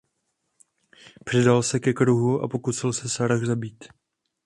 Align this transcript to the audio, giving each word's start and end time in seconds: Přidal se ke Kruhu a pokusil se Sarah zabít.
Přidal 1.25 1.63
se 1.63 1.79
ke 1.79 1.93
Kruhu 1.93 2.41
a 2.41 2.47
pokusil 2.47 2.93
se 2.93 3.09
Sarah 3.09 3.45
zabít. 3.45 3.83